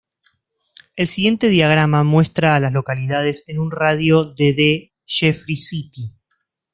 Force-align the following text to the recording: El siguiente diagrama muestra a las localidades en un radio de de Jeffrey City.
El 0.95 1.07
siguiente 1.07 1.49
diagrama 1.49 2.03
muestra 2.03 2.55
a 2.55 2.59
las 2.59 2.73
localidades 2.73 3.43
en 3.45 3.59
un 3.59 3.69
radio 3.69 4.23
de 4.23 4.51
de 4.51 4.93
Jeffrey 5.05 5.57
City. 5.57 6.15